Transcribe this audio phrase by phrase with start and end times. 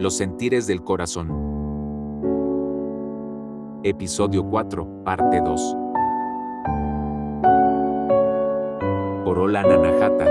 [0.00, 1.28] Los sentires del corazón.
[3.84, 5.76] Episodio 4, parte 2.
[9.24, 10.24] Corola Nanajata.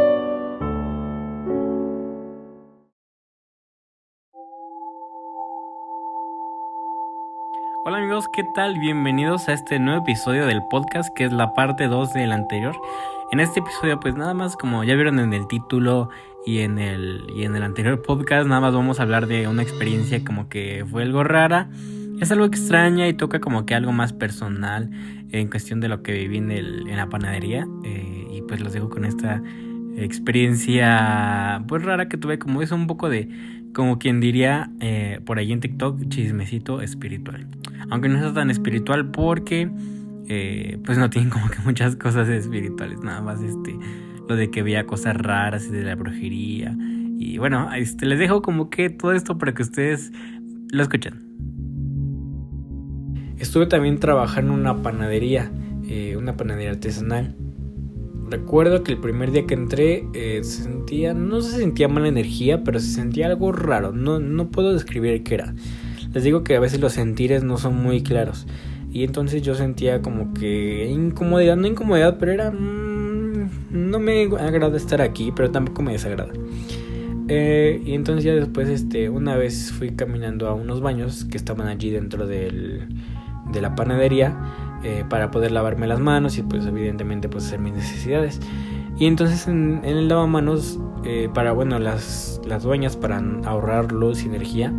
[7.86, 8.80] Hola amigos, ¿qué tal?
[8.80, 12.76] Bienvenidos a este nuevo episodio del podcast que es la parte 2 del anterior.
[13.32, 16.10] En este episodio pues nada más como ya vieron en el título
[16.48, 19.62] y en el, y en el anterior podcast nada más vamos a hablar de una
[19.62, 21.70] experiencia como que fue algo rara.
[22.20, 24.90] Es algo extraña y toca como que algo más personal
[25.32, 27.68] en cuestión de lo que viví en, el, en la panadería.
[27.84, 29.44] Eh, y pues los dejo con esta
[29.96, 33.30] experiencia pues rara que tuve como es un poco de
[33.74, 37.48] como quien diría eh, por ahí en TikTok chismecito espiritual
[37.90, 39.70] aunque no es tan espiritual porque
[40.30, 43.78] eh, pues no tienen como que muchas cosas espirituales nada más este
[44.30, 46.78] lo de que veía cosas raras y de la brujería.
[47.18, 50.12] Y bueno, este, les dejo como que todo esto para que ustedes
[50.72, 51.16] lo escuchen.
[53.40, 55.52] Estuve también trabajando en una panadería,
[55.88, 57.36] eh, una panadería artesanal.
[58.30, 62.64] Recuerdo que el primer día que entré eh, se sentía, no se sentía mala energía,
[62.64, 63.92] pero se sentía algo raro.
[63.92, 65.56] No, no puedo describir qué era.
[66.14, 68.46] Les digo que a veces los sentires no son muy claros.
[68.92, 72.52] Y entonces yo sentía como que incomodidad, no incomodidad, pero era...
[72.52, 76.34] Mm, no me agrada estar aquí, pero tampoco me desagrada.
[77.28, 81.68] Eh, y entonces ya después, este, una vez fui caminando a unos baños que estaban
[81.68, 82.88] allí dentro del,
[83.52, 84.36] de la panadería
[84.84, 88.40] eh, para poder lavarme las manos y pues evidentemente pues hacer mis necesidades.
[88.98, 94.28] Y entonces en, el lavamanos, eh, para, bueno, las, las dueñas para ahorrar luz y
[94.28, 94.74] energía,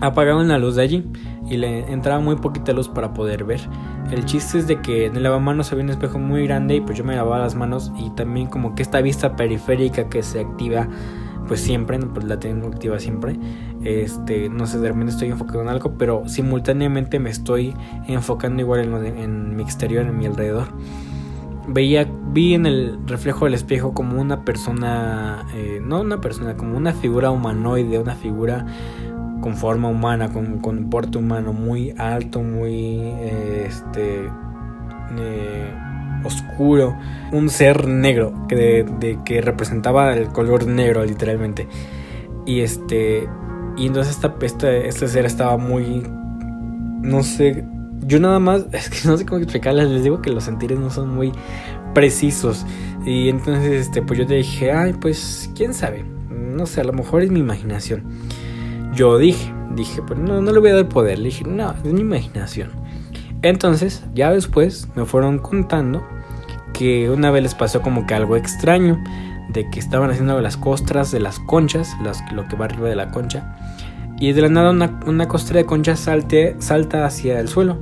[0.00, 1.04] apagaban la luz de allí
[1.48, 3.60] y le entraba muy poquita luz para poder ver.
[4.10, 6.96] El chiste es de que en el lavamanos había un espejo muy grande y pues
[6.96, 10.88] yo me lavaba las manos y también como que esta vista periférica que se activa
[11.48, 13.36] pues siempre, pues la tengo activa siempre.
[13.82, 17.74] Este, no sé, de repente estoy enfocado en algo, pero simultáneamente me estoy
[18.06, 20.68] enfocando igual en, en mi exterior, en mi alrededor.
[21.66, 26.76] Veía, vi en el reflejo del espejo como una persona, eh, no una persona, como
[26.76, 28.66] una figura humanoide, una figura
[29.40, 33.00] con forma humana, con, con porte humano muy alto, muy
[33.66, 34.28] este
[35.18, 35.74] eh,
[36.24, 36.96] oscuro,
[37.32, 41.68] un ser negro que, de, que representaba el color negro literalmente.
[42.46, 43.28] Y este
[43.76, 46.02] y entonces esta, este, este ser estaba muy
[47.00, 47.64] no sé,
[48.06, 50.90] yo nada más, es que no sé cómo explicarles, les digo que los sentires no
[50.90, 51.32] son muy
[51.94, 52.66] precisos.
[53.04, 56.92] Y entonces, este, pues yo te dije, ay, pues, quién sabe, no sé, a lo
[56.92, 58.04] mejor es mi imaginación.
[58.98, 61.20] Yo dije, dije, pues no, no le voy a dar poder.
[61.20, 62.72] Le dije, no, es mi imaginación.
[63.42, 66.04] Entonces, ya después me fueron contando
[66.72, 69.00] que una vez les pasó como que algo extraño,
[69.50, 71.96] de que estaban haciendo las costras de las conchas,
[72.32, 73.56] lo que va arriba de la concha,
[74.18, 77.78] y de la nada una, una costra de conchas salte, salta hacia el suelo,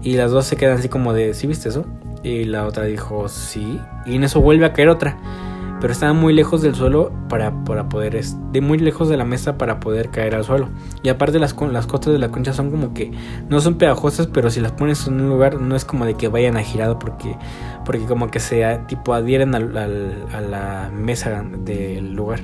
[0.00, 1.84] y las dos se quedan así como de, ¿sí viste eso?
[2.22, 5.18] Y la otra dijo, sí, y en eso vuelve a caer otra
[5.80, 9.58] pero estaba muy lejos del suelo para, para poder, de muy lejos de la mesa
[9.58, 10.68] para poder caer al suelo.
[11.02, 13.12] Y aparte las, las costas de la concha son como que
[13.48, 16.28] no son pegajosas, pero si las pones en un lugar no es como de que
[16.28, 17.36] vayan a girar porque,
[17.84, 22.40] porque como que se tipo adhieren a la mesa del lugar.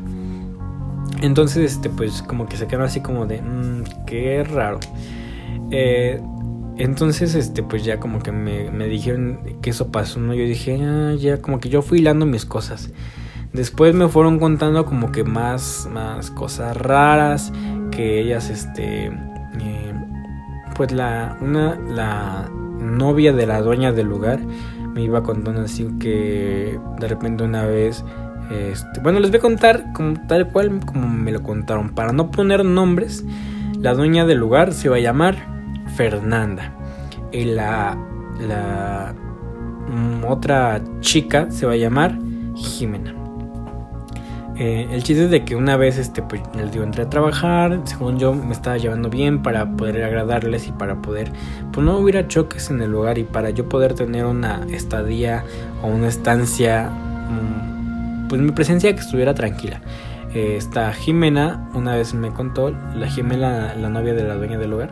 [1.23, 4.81] Entonces, este, pues como que se quedan así como de, mmm, qué raro.
[5.71, 6.21] Eh,
[6.77, 10.35] entonces, este, pues ya como que me, me, dijeron que eso pasó, ¿no?
[10.35, 12.91] Yo dije, ah, ya como que yo fui hilando mis cosas.
[13.55, 17.53] Después me fueron contando como que más, más cosas raras,
[17.93, 19.95] que ellas, este, eh,
[20.75, 24.41] pues la, una, la novia de la dueña del lugar
[24.93, 28.05] me iba contando así que de repente una vez,
[28.51, 32.33] este, bueno, les voy a contar como, tal cual como me lo contaron, para no
[32.33, 33.25] poner nombres,
[33.79, 35.37] la dueña del lugar se iba a llamar
[35.97, 36.73] Fernanda
[37.31, 37.97] y la,
[38.41, 39.15] la
[39.89, 42.19] mm, otra chica se va a llamar
[42.57, 43.24] Jimena.
[44.57, 47.81] Eh, el chiste es de que una vez este, pues, les digo, entré a trabajar,
[47.85, 51.33] según yo me estaba llevando bien para poder agradarles y para poder,
[51.73, 55.45] pues no hubiera choques en el lugar y para yo poder tener una estadía
[55.83, 59.81] o una estancia, mm, pues mi presencia que estuviera tranquila.
[60.33, 64.71] Eh, esta Jimena una vez me contó, la Jimena, la novia de la dueña del
[64.71, 64.91] lugar,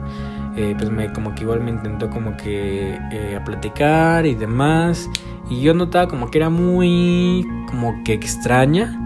[0.56, 2.98] eh, pues me como que igual me intentó como que
[3.36, 5.08] a platicar y demás
[5.48, 8.98] y yo notaba como que era muy como que extraña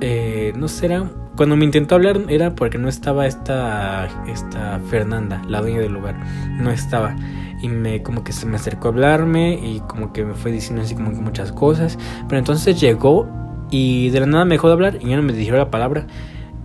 [0.00, 1.10] eh, no será.
[1.36, 6.16] Cuando me intentó hablar era porque no estaba esta, esta Fernanda, la dueña del lugar.
[6.58, 7.16] No estaba.
[7.62, 10.82] Y me como que se me acercó a hablarme y como que me fue diciendo
[10.82, 11.98] así como muchas cosas.
[12.28, 13.28] Pero entonces llegó
[13.70, 16.06] y de la nada me dejó de hablar y ya no me dijo la palabra.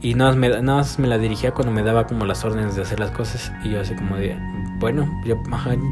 [0.02, 2.84] Y nada más, me, nada me la dirigía cuando me daba como las órdenes de
[2.84, 3.52] hacer las cosas.
[3.64, 4.38] Y yo así como de,
[4.80, 5.36] bueno, yo,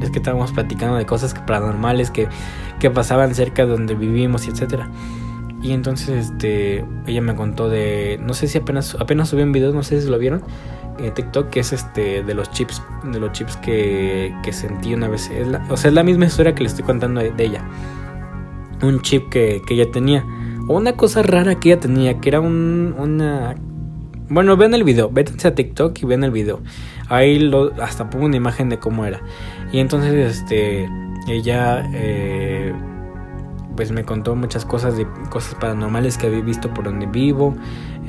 [0.02, 2.28] es que estábamos platicando de cosas paranormales que,
[2.80, 4.90] que pasaban cerca de donde vivimos y etcétera.
[5.64, 9.72] Y entonces este ella me contó de no sé si apenas apenas subí un video,
[9.72, 10.44] no sé si lo vieron,
[11.00, 15.08] en TikTok que es este de los chips, de los chips que, que sentí una
[15.08, 17.64] vez, es la- o sea, es la misma historia que le estoy contando de, ella.
[18.82, 20.26] Un chip que, que ella tenía
[20.68, 23.56] o una cosa rara que ella tenía, que era un una
[24.30, 26.62] bueno, vean el video, vétanse a TikTok y vean el video.
[27.10, 27.52] Ahí
[27.82, 29.22] hasta pongo una imagen de cómo era.
[29.72, 30.90] Y entonces, este,
[31.28, 32.74] ella, eh,
[33.76, 37.56] pues me contó muchas cosas de cosas paranormales que había visto por donde vivo.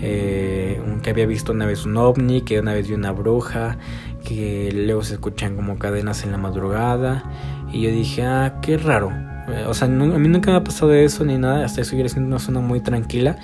[0.03, 3.79] eh, que había visto una vez un ovni, que una vez vio una bruja,
[4.25, 7.25] que luego se escuchan como cadenas en la madrugada.
[7.73, 9.11] Y yo dije, ah, qué raro.
[9.49, 11.65] Eh, O sea, no- a mí nunca me ha pasado eso ni nada.
[11.65, 13.37] Hasta estuviera siendo una zona muy tranquila.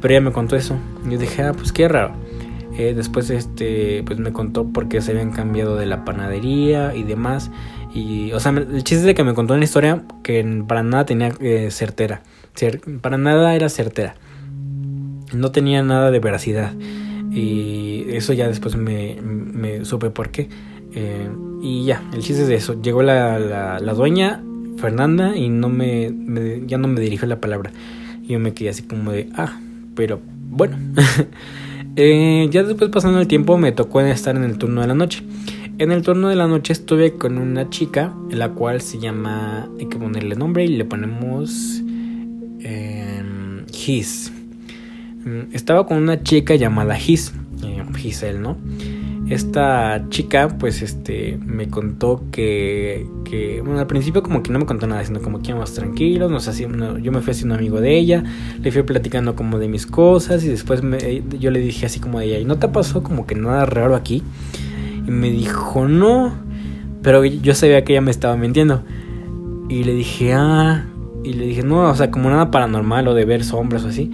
[0.00, 0.76] Pero ella me contó eso.
[1.08, 2.12] Yo dije, ah, pues qué raro.
[2.78, 7.02] Eh, después este pues me contó por qué se habían cambiado de la panadería y
[7.02, 7.50] demás
[7.94, 11.04] y o sea el chiste es de que me contó una historia que para nada
[11.04, 12.22] tenía eh, certera
[12.56, 14.14] Cer- para nada era certera.
[15.32, 16.72] No tenía nada de veracidad.
[17.30, 20.48] Y eso ya después me, supe por qué.
[20.94, 21.28] Eh,
[21.62, 22.80] y ya el chiste es de eso.
[22.82, 24.42] Llegó la, la, la dueña
[24.76, 26.12] Fernanda y no me,
[26.66, 27.72] ya no me dirigió la palabra.
[28.22, 29.58] Yo me quedé así como de ah
[29.94, 30.76] pero bueno
[31.96, 35.22] Eh, ya después pasando el tiempo me tocó estar en el turno de la noche.
[35.82, 39.86] En el turno de la noche estuve con una chica, la cual se llama, hay
[39.86, 41.82] que ponerle nombre y le ponemos
[42.60, 44.32] em, His.
[45.24, 47.32] Mm, Estaba con una chica llamada His,
[47.64, 48.58] eh, Giselle, ¿no?
[49.28, 54.66] Esta chica, pues, este, me contó que, que, bueno, al principio como que no me
[54.66, 57.98] contó nada, sino como que íbamos tranquilos, nos hacíamos, yo me fui haciendo amigo de
[57.98, 58.22] ella,
[58.62, 62.20] le fui platicando como de mis cosas y después me- yo le dije así como
[62.20, 64.22] de ella, ¿y no te pasó como que nada raro aquí?
[65.06, 66.32] Y me dijo, no,
[67.02, 68.82] pero yo sabía que ella me estaba mintiendo.
[69.68, 70.84] Y le dije, ah,
[71.24, 74.10] y le dije, no, o sea, como nada paranormal o de ver sombras o así.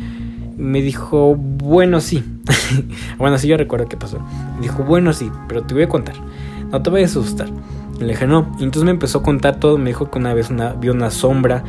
[0.57, 2.23] Me dijo, bueno, sí.
[3.19, 4.19] bueno, sí, yo recuerdo qué pasó.
[4.57, 6.17] Me dijo, bueno, sí, pero te voy a contar.
[6.71, 7.49] No te vayas a asustar.
[7.99, 8.55] Y le dije, no.
[8.59, 9.79] Y entonces me empezó a contar todo.
[9.79, 11.65] Me dijo que una vez una, vio una sombra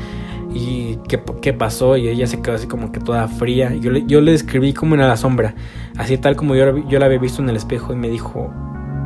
[0.53, 1.97] y qué, qué pasó.
[1.97, 3.73] Y ella se quedó así como que toda fría.
[3.73, 5.55] Y yo le, yo le describí cómo era la sombra.
[5.97, 7.93] Así tal como yo, yo la había visto en el espejo.
[7.93, 8.51] Y me dijo,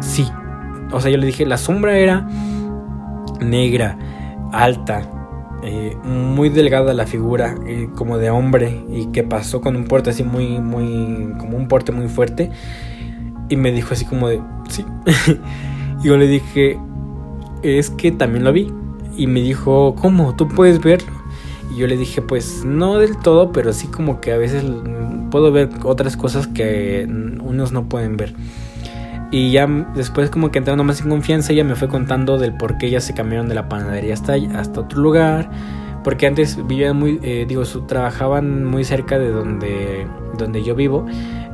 [0.04, 0.28] sí.
[0.92, 2.28] O sea, yo le dije, la sombra era
[3.40, 3.98] negra,
[4.52, 5.10] alta,
[5.64, 10.10] eh, muy delgada la figura, eh, como de hombre, y que pasó con un porte
[10.10, 12.52] así muy, muy, como un porte muy fuerte.
[13.50, 14.86] Y me dijo así como de, sí.
[16.04, 16.80] y yo le dije,
[17.64, 18.72] es que también lo vi.
[19.16, 20.36] Y me dijo, ¿cómo?
[20.36, 21.12] ¿Tú puedes verlo?
[21.72, 24.64] Y yo le dije, pues no del todo, pero sí como que a veces
[25.32, 28.36] puedo ver otras cosas que unos no pueden ver.
[29.34, 29.66] Y ya
[29.96, 33.04] después como que entrando más en confianza, ella me fue contando del por qué ellas
[33.04, 35.50] se cambiaron de la panadería hasta, hasta otro lugar.
[36.04, 40.06] Porque antes vivían muy, eh, digo, su, trabajaban muy cerca de donde,
[40.38, 41.08] donde yo vivo.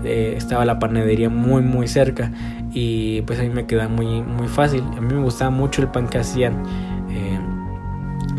[0.04, 2.34] Eh, estaba la panadería muy, muy cerca.
[2.74, 4.84] Y pues a mí me queda muy, muy fácil.
[4.98, 6.62] A mí me gustaba mucho el pan que hacían.
[7.10, 7.40] Eh,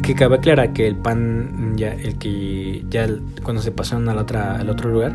[0.00, 3.08] que cabe aclarar que el pan, ya el que ya
[3.42, 5.14] cuando se pasaron al, otra, al otro lugar,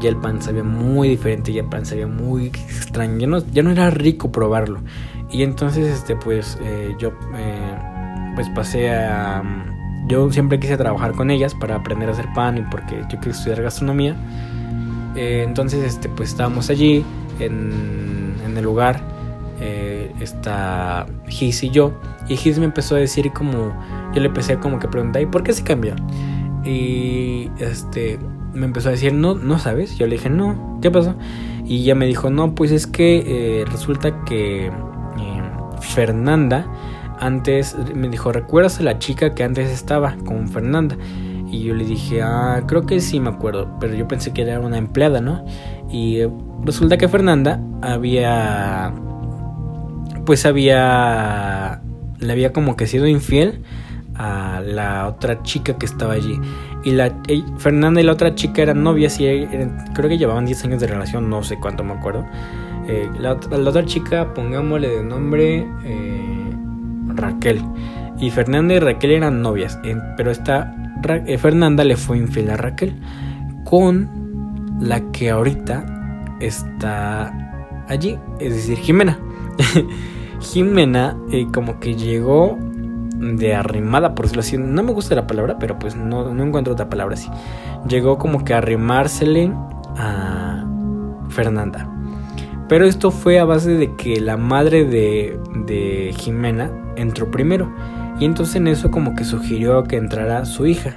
[0.00, 3.62] ya el pan sabía muy diferente, ya el pan sabía muy extraño, ya no, ya
[3.62, 4.80] no era rico probarlo.
[5.30, 9.42] Y entonces, este, pues eh, yo eh, pues pasé a...
[10.08, 13.32] Yo siempre quise trabajar con ellas para aprender a hacer pan y porque yo quería
[13.32, 14.14] estudiar gastronomía.
[15.16, 17.04] Eh, entonces, este, pues estábamos allí
[17.40, 19.00] en, en el lugar.
[20.20, 21.92] está Gis y yo.
[22.28, 23.72] Y Gis me empezó a decir como...
[24.16, 25.94] Yo le empecé como que preguntar, ¿y por qué se cambió?
[26.64, 28.18] Y este
[28.54, 29.98] me empezó a decir, no, no sabes.
[29.98, 31.16] Yo le dije, no, ¿qué pasó?
[31.66, 33.24] Y ella me dijo, no, pues es que
[33.60, 34.70] eh, resulta que eh,
[35.82, 36.66] Fernanda
[37.20, 40.96] antes me dijo, ¿recuerdas a la chica que antes estaba con Fernanda?
[41.52, 44.58] Y yo le dije, ah, creo que sí me acuerdo, pero yo pensé que era
[44.60, 45.44] una empleada, ¿no?
[45.90, 46.30] Y eh,
[46.64, 48.94] resulta que Fernanda había,
[50.24, 51.82] pues había,
[52.18, 53.62] le había como que sido infiel
[54.18, 56.40] a la otra chica que estaba allí.
[56.84, 57.12] Y la
[57.58, 59.46] Fernanda y la otra chica eran novias y
[59.94, 62.24] creo que llevaban 10 años de relación, no sé cuánto me acuerdo.
[62.88, 66.50] Eh, la, otra- chica, pongámosle de nombre eh,
[67.08, 67.60] Raquel.
[68.18, 69.78] Y Fernanda y Raquel eran novias,
[70.16, 70.74] pero esta
[71.26, 72.94] eh, Fernanda le fue infiel a Raquel
[73.64, 74.08] con
[74.80, 77.32] la que ahorita está
[77.88, 79.18] allí, es decir, Jimena.
[80.40, 82.58] Jimena eh, como que llegó
[83.18, 84.58] de arrimada, por decirlo así.
[84.58, 87.30] No me gusta la palabra, pero pues no, no encuentro otra palabra así.
[87.88, 89.52] Llegó como que a arrimársele
[89.96, 90.64] a
[91.28, 91.88] Fernanda.
[92.68, 97.72] Pero esto fue a base de que la madre de, de Jimena entró primero.
[98.18, 100.94] Y entonces en eso como que sugirió que entrara su hija.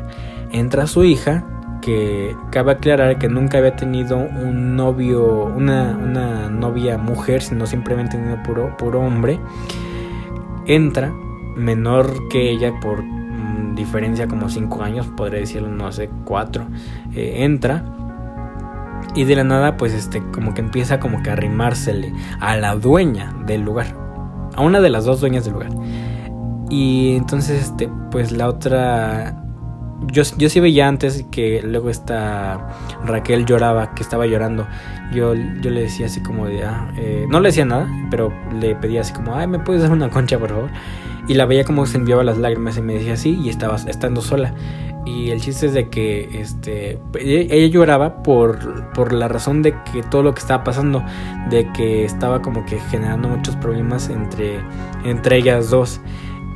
[0.51, 1.45] Entra su hija,
[1.81, 8.17] que cabe aclarar que nunca había tenido un novio, una, una novia mujer, sino simplemente
[8.17, 9.39] tenido puro, puro hombre.
[10.65, 11.13] Entra,
[11.59, 16.65] menor que ella por mm, diferencia como 5 años, podría decirlo, no sé, 4.
[17.13, 17.83] Eh, entra
[19.15, 22.75] y de la nada pues este como que empieza como que a arrimársele a la
[22.75, 23.95] dueña del lugar,
[24.55, 25.71] a una de las dos dueñas del lugar.
[26.69, 29.43] Y entonces este pues la otra
[30.07, 32.69] yo, yo sí veía antes que luego esta
[33.05, 34.67] Raquel lloraba, que estaba llorando.
[35.13, 38.75] Yo, yo le decía así como de, ah, eh, no le decía nada, pero le
[38.75, 40.69] pedía así como, ay, ¿me puedes dar una concha, por favor?
[41.27, 44.21] Y la veía como se enviaba las lágrimas y me decía así y estaba estando
[44.21, 44.53] sola.
[45.05, 50.03] Y el chiste es de que este, ella lloraba por, por la razón de que
[50.03, 51.03] todo lo que estaba pasando,
[51.49, 54.59] de que estaba como que generando muchos problemas entre,
[55.03, 56.01] entre ellas dos.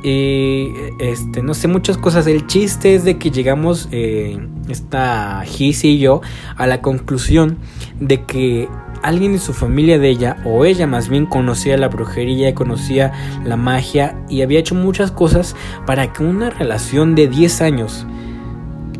[0.04, 2.26] Y este, no sé, muchas cosas.
[2.26, 6.20] El chiste es de que llegamos, eh, esta Gis y yo,
[6.56, 7.56] a la conclusión
[8.00, 8.68] de que
[9.02, 13.12] alguien de su familia de ella, o ella más bien, conocía la brujería, conocía
[13.46, 15.56] la magia y había hecho muchas cosas
[15.86, 18.06] para que una relación de 10 años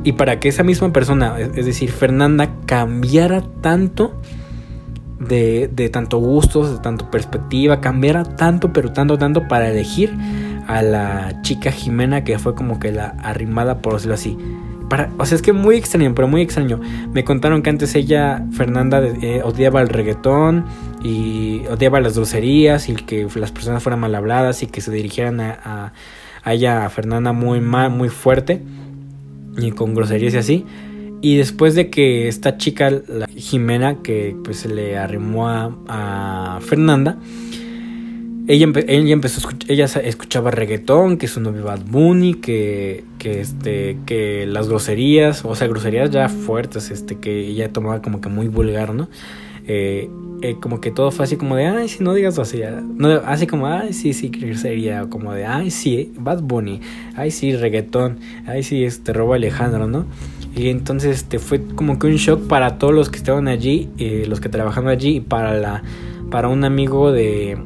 [0.04, 4.14] y para que esa misma persona, es decir, Fernanda, cambiara tanto
[5.18, 10.14] de, de tanto gustos, de tanto perspectiva, cambiara tanto, pero tanto, tanto para elegir
[10.66, 14.36] a la chica Jimena que fue como que la arrimada, por decirlo así.
[15.18, 16.80] O sea, es que muy extraño, pero muy extraño.
[17.12, 20.66] Me contaron que antes ella, Fernanda, eh, odiaba el reggaetón
[21.02, 25.40] y odiaba las dulcerías y que las personas fueran mal habladas y que se dirigieran
[25.40, 25.92] a,
[26.44, 28.62] a ella, a Fernanda, muy mal, muy fuerte
[29.56, 30.66] y con groserías y así.
[31.24, 37.16] Y después de que esta chica, la Jimena, que pues se le arrimó a, Fernanda,
[38.46, 43.40] ella, ella, empezó a escuchar, ella escuchaba reggaetón, que su novio Bad Bunny, que, que,
[43.40, 48.28] este, que las groserías, o sea, groserías ya fuertes, este, que ella tomaba como que
[48.28, 49.08] muy vulgar, ¿no?
[49.66, 50.10] Eh,
[50.42, 52.60] eh, como que todo fue así como de, ay, si no digas así,
[52.96, 56.80] no, así como, ay, sí, sí, sería como de, ay, sí, Bad Bunny,
[57.16, 60.04] ay, sí, reggaetón, ay, sí, este, Robo Alejandro, ¿no?
[60.54, 64.26] Y entonces este, fue como que un shock para todos los que estaban allí, eh,
[64.28, 65.82] los que trabajaban allí, y para, la,
[66.30, 67.56] para un amigo de,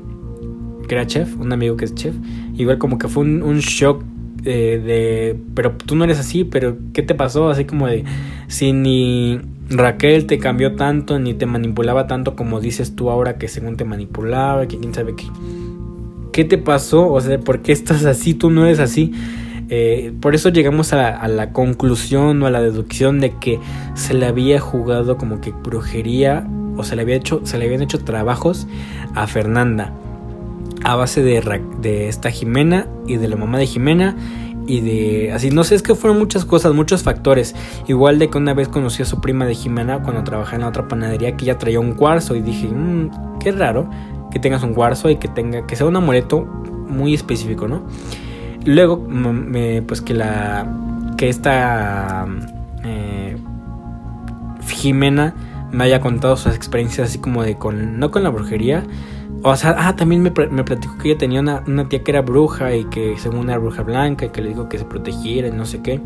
[0.89, 2.15] que era chef, un amigo que es chef,
[2.57, 4.03] igual como que fue un, shock
[4.45, 7.51] eh, de, pero tú no eres así, pero ¿qué te pasó?
[7.51, 8.05] Así como de,
[8.49, 9.41] si ni
[9.71, 13.85] Raquel te cambió tanto ni te manipulaba tanto como dices tú ahora que según te
[13.85, 15.25] manipulaba, que quién sabe qué.
[16.33, 17.11] ¿Qué te pasó?
[17.11, 18.35] O sea, ¿por qué estás así?
[18.35, 19.13] Tú no eres así.
[19.71, 23.61] Eh, por eso llegamos a la, conclusión o a la deducción de que
[23.95, 27.83] se le había jugado como que brujería o se le, había hecho, se le habían
[27.83, 28.67] hecho trabajos
[29.15, 29.93] a Fernanda
[30.85, 34.17] a base de, de esta Jimena y de la mamá de Jimena
[34.69, 37.55] y de así no sé es que fueron muchas cosas muchos factores.
[37.89, 40.69] Igual de que una vez conocí a su prima de Jimena cuando trabajaba en la
[40.69, 43.89] otra panadería que ella traía un cuarzo y dije mmm, qué raro
[44.31, 47.83] que tengas un cuarzo y que tenga que sea un amuleto muy específico no
[48.65, 50.67] luego me, pues que la
[51.17, 52.27] que esta
[52.85, 53.37] eh,
[54.69, 55.35] Jimena
[55.73, 58.85] me haya contado sus experiencias así como de con no con la brujería
[59.43, 62.23] o sea, ah, también me, me platicó que ella tenía una, una, tía que era
[62.23, 65.53] bruja y que según era bruja blanca y que le dijo que se protegiera y
[65.53, 66.01] no sé qué.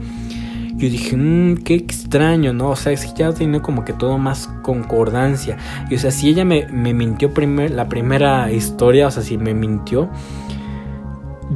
[0.75, 2.71] Yo dije, mmm, qué extraño, ¿no?
[2.71, 5.57] O sea, es que ya tenía como que todo más concordancia.
[5.91, 7.31] Y o sea, si ella me, me mintió
[7.71, 10.09] la primera historia, o sea, si me mintió,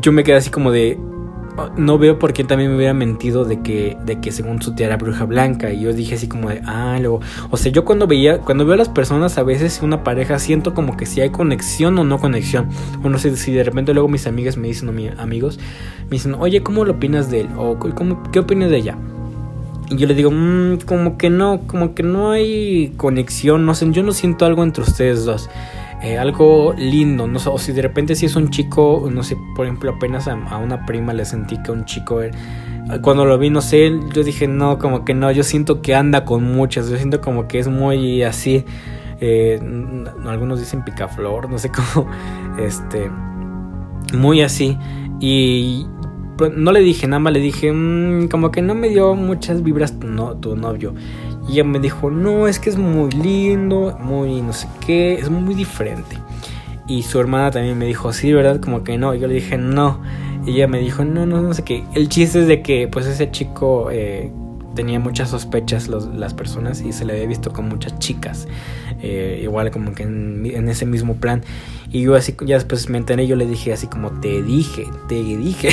[0.00, 0.99] yo me quedé así como de,
[1.76, 4.86] no veo por qué también me hubiera mentido de que, de que según su tía
[4.86, 5.72] era bruja blanca.
[5.72, 7.20] Y yo dije así como de, ah, luego.
[7.50, 10.75] O sea, yo cuando veía, cuando veo a las personas, a veces una pareja, siento
[10.75, 12.68] como que si hay conexión o no conexión.
[13.02, 15.58] O no sé si de repente luego mis amigas me dicen, o mis amigos,
[16.04, 17.48] me dicen, oye, ¿cómo lo opinas de él?
[17.56, 18.98] O ¿cómo, ¿qué opinas de ella?
[19.88, 23.90] Y yo le digo, mmm, como que no, como que no hay conexión, no sé,
[23.92, 25.48] yo no siento algo entre ustedes dos.
[26.06, 29.36] Eh, algo lindo, no sé, o si de repente si es un chico, no sé,
[29.56, 32.30] por ejemplo, apenas a, una prima le sentí que un chico, eh,
[33.02, 36.25] cuando lo vi, no sé, yo dije, no, como que no, yo siento que anda
[36.25, 38.64] con muchas, yo siento como que es muy así,
[39.20, 39.60] eh,
[40.25, 42.08] algunos dicen picaflor, no sé cómo,
[42.56, 43.10] este,
[44.16, 44.78] muy así,
[45.18, 45.88] y
[46.56, 50.36] no le dije nada le dije, mm, como que no me dio muchas vibras no,
[50.36, 50.94] tu novio.
[51.48, 55.30] Y ella me dijo, no, es que es muy lindo, muy no sé qué, es
[55.30, 56.18] muy diferente.
[56.88, 58.60] Y su hermana también me dijo, sí, ¿verdad?
[58.60, 59.14] Como que no.
[59.14, 60.00] Yo le dije, no.
[60.46, 61.84] Ella me dijo, no, no, no sé qué.
[61.94, 64.30] El chiste es de que, pues, ese chico, eh,
[64.76, 68.46] tenía muchas sospechas las personas y se le había visto con muchas chicas.
[69.02, 71.42] Eh, igual como que en, ese mismo plan.
[71.90, 75.14] Y yo así, ya después me enteré, yo le dije así como, te dije, te
[75.14, 75.68] dije.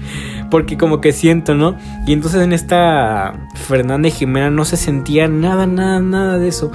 [0.50, 1.76] Porque como que siento, ¿no?
[2.06, 6.70] Y entonces en esta Fernanda y Jimena no se sentía nada, nada, nada de eso.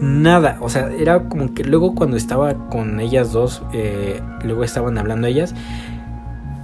[0.00, 4.98] Nada, o sea, era como que luego cuando estaba con ellas dos, eh, luego estaban
[4.98, 5.54] hablando ellas,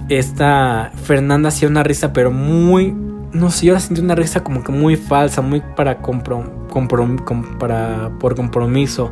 [0.09, 2.93] esta Fernanda hacía una risa, pero muy,
[3.33, 6.45] no sé, yo la sentí una risa como que muy falsa, muy para, compro,
[7.59, 9.11] para por compromiso.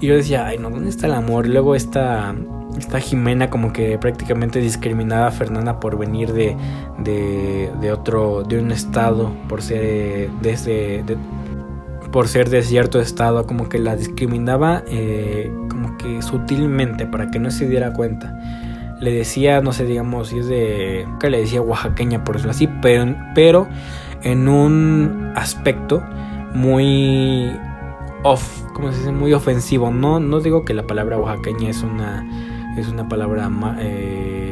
[0.00, 1.46] Y yo decía, ay, no, ¿dónde está el amor?
[1.46, 2.34] luego esta,
[2.78, 6.56] esta Jimena como que prácticamente discriminaba a Fernanda por venir de,
[6.98, 11.04] de, de otro, de un estado, por ser desde,
[12.12, 17.38] por ser de cierto estado, como que la discriminaba eh, como que sutilmente para que
[17.38, 18.38] no se diera cuenta
[19.04, 21.06] le decía, no sé, digamos, si es de.
[21.20, 23.68] que le decía oaxaqueña, por eso así, pero, pero
[24.22, 26.02] en un aspecto
[26.54, 27.54] muy
[28.22, 29.90] off, como se dice, muy ofensivo.
[29.90, 32.26] No, no digo que la palabra oaxaqueña es una
[32.76, 34.43] es una palabra eh,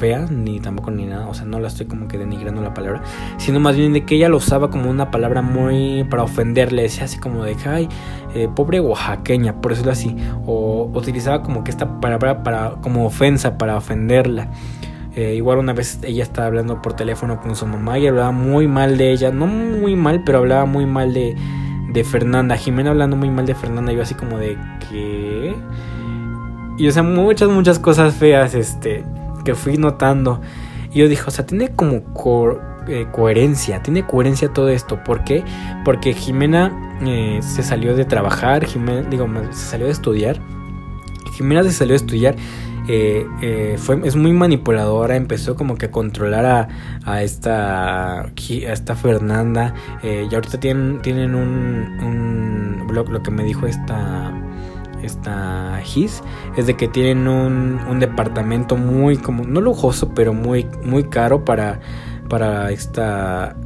[0.00, 3.02] fea, ni tampoco ni nada, o sea, no la estoy como que denigrando la palabra,
[3.36, 7.04] sino más bien de que ella lo usaba como una palabra muy para ofenderle, decía
[7.04, 7.86] así como de, ay,
[8.34, 10.16] eh, pobre oaxaqueña, por decirlo así,
[10.46, 14.48] o utilizaba como que esta palabra para, como ofensa, para ofenderla.
[15.16, 18.66] Eh, igual una vez ella estaba hablando por teléfono con su mamá y hablaba muy
[18.68, 21.36] mal de ella, no muy mal, pero hablaba muy mal de,
[21.92, 22.56] de Fernanda.
[22.56, 24.56] Jimena hablando muy mal de Fernanda, yo así como de
[24.88, 25.54] que
[26.80, 29.04] y o sea, muchas, muchas cosas feas este,
[29.44, 30.40] que fui notando.
[30.92, 32.02] Y yo dije, o sea, tiene como
[32.88, 35.02] eh, coherencia, tiene coherencia todo esto.
[35.04, 35.44] ¿Por qué?
[35.84, 40.40] Porque Jimena eh, se salió de trabajar, Jimena, digo, se salió de estudiar.
[41.36, 42.36] Jimena se salió de estudiar.
[42.88, 46.68] Eh, fue, es muy manipuladora, empezó como que a controlar a,
[47.04, 49.74] a esta, a esta Fernanda.
[50.02, 54.32] y ahorita tienen, tienen un blog, lo que me dijo esta
[55.02, 56.22] esta His
[56.56, 61.44] es de que tienen un, un, departamento muy como no lujoso pero muy muy caro
[61.44, 61.80] para
[62.28, 63.56] para esta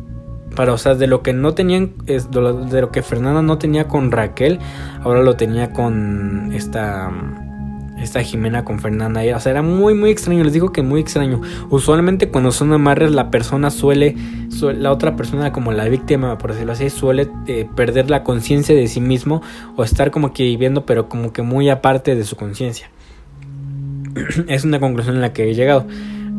[0.54, 4.10] para o sea de lo que no tenían de lo, que Fernanda no tenía con
[4.10, 4.58] Raquel
[5.02, 7.10] ahora lo tenía con esta
[8.04, 9.22] esta Jimena con Fernanda.
[9.36, 10.44] O sea, era muy, muy extraño.
[10.44, 11.40] Les digo que muy extraño.
[11.70, 14.16] Usualmente cuando son amarres, la persona suele,
[14.78, 18.86] la otra persona como la víctima, por decirlo así, suele eh, perder la conciencia de
[18.86, 19.42] sí mismo
[19.76, 22.90] o estar como que viviendo, pero como que muy aparte de su conciencia.
[24.48, 25.86] es una conclusión en la que he llegado.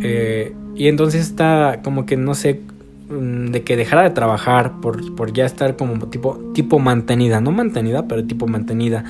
[0.02, 2.62] Eh, y entonces está como que no sé
[3.10, 7.52] mm, de que dejara de trabajar por, por ya estar como tipo, tipo mantenida, no
[7.52, 9.06] mantenida, pero tipo mantenida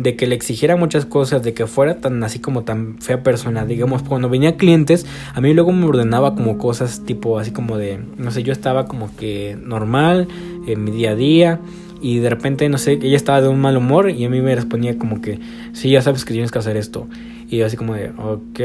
[0.00, 3.66] de que le exigiera muchas cosas, de que fuera tan así como tan fea persona.
[3.66, 8.00] Digamos, cuando venía clientes, a mí luego me ordenaba como cosas tipo así como de,
[8.16, 10.28] no sé, yo estaba como que normal
[10.66, 11.60] en mi día a día
[12.00, 14.54] y de repente, no sé, ella estaba de un mal humor y a mí me
[14.54, 15.38] respondía como que,
[15.72, 17.06] sí, ya sabes que tienes que hacer esto.
[17.48, 18.60] Y yo así como de, ok.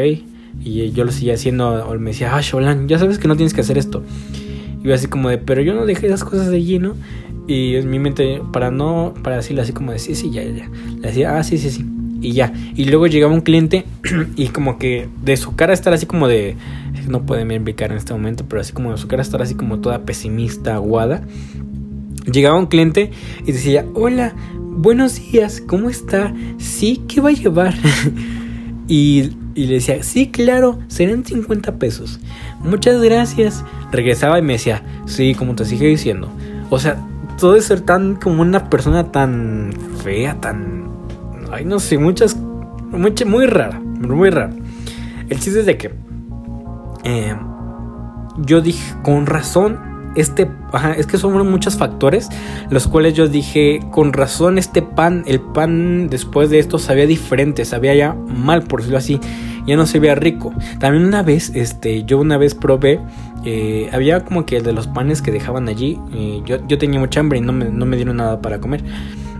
[0.63, 3.53] Y yo lo seguía haciendo, o me decía, ah, Sholan, ya sabes que no tienes
[3.53, 4.03] que hacer esto.
[4.81, 6.95] Y yo así como de, pero yo no dejé esas cosas de allí, ¿no?
[7.47, 10.69] Y en mi mente, para no, para decirle así como de, sí, sí, ya, ya.
[10.99, 11.85] Le decía, ah, sí, sí, sí.
[12.21, 12.53] Y ya.
[12.75, 13.85] Y luego llegaba un cliente
[14.35, 16.55] y como que de su cara estar así como de,
[17.07, 19.79] no pueden ubicar en este momento, pero así como de su cara estar así como
[19.79, 21.21] toda pesimista, aguada.
[22.31, 23.11] Llegaba un cliente
[23.45, 26.33] y decía, hola, buenos días, ¿cómo está?
[26.57, 27.75] Sí, ¿qué va a llevar?
[28.87, 32.19] y, y le decía, sí, claro, serán 50 pesos.
[32.63, 33.63] Muchas gracias.
[33.91, 36.31] Regresaba y me decía, sí, como te sigue diciendo.
[36.71, 36.97] O sea,
[37.37, 40.89] todo de ser tan como una persona tan fea, tan...
[41.51, 42.35] Ay, no sé, muchas...
[42.35, 44.51] Muy, rara, muy rara.
[45.29, 45.93] El chiste es de que...
[47.03, 47.35] Eh,
[48.37, 49.79] yo dije, con razón,
[50.15, 50.49] este...
[50.71, 52.29] Ajá, es que son muchos factores,
[52.69, 57.65] los cuales yo dije, con razón, este pan, el pan después de esto sabía diferente,
[57.65, 59.19] sabía ya mal, por decirlo así
[59.65, 60.53] ya no se veía rico.
[60.79, 62.99] También una vez, este, yo una vez probé,
[63.43, 66.99] eh, había como que el de los panes que dejaban allí, eh, yo, yo, tenía
[66.99, 68.83] mucha hambre y no me, no me dieron nada para comer.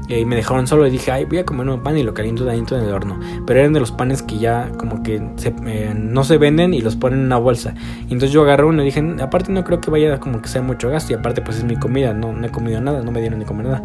[0.07, 2.13] Eh, y me dejaron solo y dije, ay, voy a comer un pan y lo
[2.13, 3.19] caliento dentro en el horno.
[3.47, 7.19] Pero eran de los panes que ya como que no se venden y los ponen
[7.19, 7.73] en una bolsa.
[8.01, 10.61] Y entonces yo agarré uno y dije, aparte no creo que vaya como que sea
[10.61, 11.13] mucho gasto.
[11.13, 13.45] Y aparte pues es mi comida, no, no he comido nada, no me dieron ni
[13.45, 13.83] comer nada.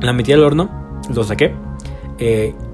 [0.00, 0.70] La metí al horno,
[1.14, 1.54] lo saqué.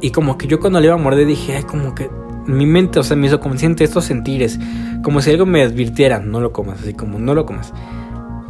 [0.01, 2.09] y como que yo cuando le iba a morder dije, ay, como que
[2.47, 4.59] mi mente, o sea, me hizo consciente estos sentires,
[5.03, 7.73] como si algo me advirtiera, no lo comas, así como no lo comas.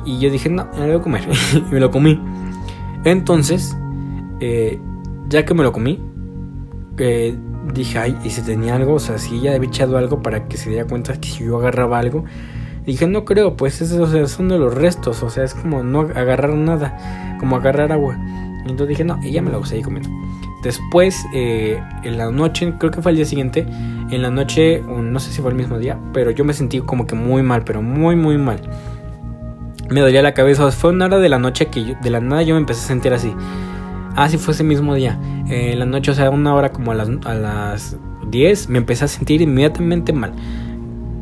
[0.04, 1.28] Y yo dije, no, no lo voy a comer.
[1.54, 2.20] y me lo comí.
[3.04, 3.76] Entonces,
[4.40, 4.80] eh,
[5.28, 6.00] ya que me lo comí,
[6.98, 7.36] eh,
[7.72, 10.56] dije, ay, y si tenía algo, o sea, si ella había echado algo para que
[10.56, 12.24] se diera cuenta que si yo agarraba algo,
[12.86, 16.54] dije, no creo, pues esos son de los restos, o sea, es como no agarrar
[16.54, 18.18] nada, como agarrar agua.
[18.66, 20.10] Y entonces dije, no, ya me lo seguí comiendo.
[20.64, 23.66] Después, eh, en la noche, creo que fue el día siguiente,
[24.10, 27.06] en la noche, no sé si fue el mismo día, pero yo me sentí como
[27.06, 28.60] que muy mal, pero muy, muy mal.
[29.90, 32.54] Me dolía la cabeza, fue una hora de la noche que de la nada yo
[32.54, 33.34] me empecé a sentir así.
[34.16, 35.20] Ah, sí, fue ese mismo día.
[35.50, 37.98] Eh, en la noche, o sea, una hora como a las, a las
[38.30, 40.32] 10, me empecé a sentir inmediatamente mal.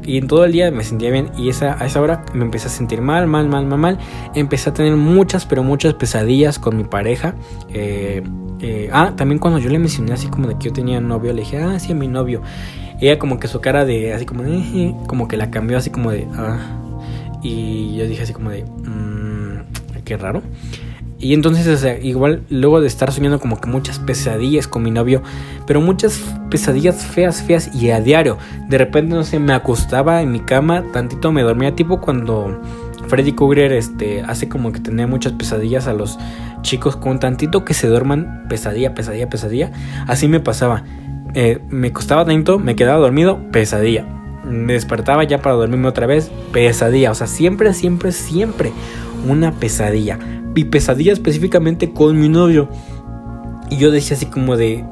[0.04, 1.30] Y en todo el día me sentía bien.
[1.36, 3.98] Y esa, a esa hora me empecé a sentir mal, mal, mal, mal, mal.
[4.34, 7.34] Empecé a tener muchas, pero muchas pesadillas con mi pareja.
[7.72, 8.22] Eh,
[8.60, 11.40] eh, ah, también cuando yo le mencioné así como de que yo tenía novio, le
[11.42, 12.42] dije, ah, sí, a mi novio.
[13.00, 16.12] Ella como que su cara de, así como de, como que la cambió así como
[16.12, 16.58] de, ah.
[17.42, 19.62] Y yo dije así como de, mmm,
[20.04, 20.42] qué raro.
[21.22, 24.90] Y entonces, o sea, igual luego de estar soñando como que muchas pesadillas con mi
[24.90, 25.22] novio,
[25.68, 28.38] pero muchas pesadillas feas, feas y a diario.
[28.68, 32.60] De repente, no sé, me acostaba en mi cama, tantito me dormía, tipo cuando
[33.06, 36.18] Freddy Krueger este, hace como que tenía muchas pesadillas a los
[36.62, 39.70] chicos con tantito que se duerman, pesadilla, pesadilla, pesadilla.
[40.08, 40.82] Así me pasaba.
[41.34, 44.04] Eh, me costaba tanto, me quedaba dormido, pesadilla.
[44.44, 47.12] Me despertaba ya para dormirme otra vez, pesadilla.
[47.12, 48.72] O sea, siempre, siempre, siempre
[49.28, 50.18] una pesadilla.
[50.54, 52.68] Y pesadilla específicamente con mi novio.
[53.70, 54.84] Y yo decía así como de...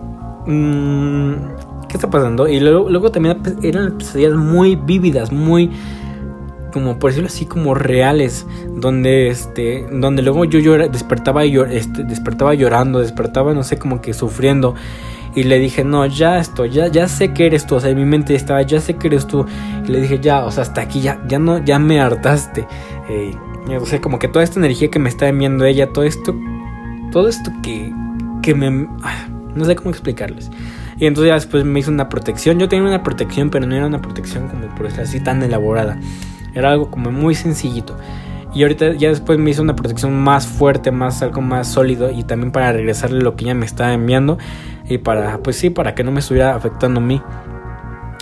[0.47, 1.35] Mm,
[1.89, 2.49] ¿Qué está pasando?
[2.49, 5.71] Y luego, luego también eran pesadillas muy vívidas, muy
[6.73, 8.47] como por decirlo así como reales.
[8.77, 14.01] Donde este donde luego yo llora, despertaba y este, despertaba llorando despertaba no sé como
[14.01, 14.75] que sufriendo.
[15.35, 17.97] Y le dije no ya estoy ya ya sé que eres tú o sea en
[17.97, 19.47] mi mente estaba ya sé que eres tú
[19.87, 22.67] y le dije ya o sea hasta aquí ya ya no ya me hartaste
[23.11, 26.35] eh, o sea, como que toda esta energía que me está enviando ella, todo esto,
[27.13, 27.93] todo esto que,
[28.43, 28.89] que me...
[29.03, 30.51] Ah, no sé cómo explicarles.
[30.99, 32.59] Y entonces ya después me hizo una protección.
[32.59, 35.99] Yo tenía una protección, pero no era una protección como por decir así tan elaborada.
[36.55, 37.97] Era algo como muy sencillito.
[38.55, 42.25] Y ahorita ya después me hizo una protección más fuerte, más algo más sólido y
[42.25, 44.39] también para regresarle lo que ella me estaba enviando
[44.89, 47.23] y para pues sí, para que no me estuviera afectando a mí.